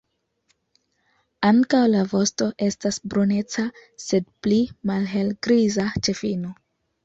Ankaŭ 1.49 1.81
la 1.91 2.01
vosto 2.15 2.49
estas 2.69 2.99
bruneca, 3.13 3.69
sed 4.07 4.29
pli 4.47 4.61
malhelgriza 4.93 5.91
ĉe 6.05 6.21
fino. 6.25 6.61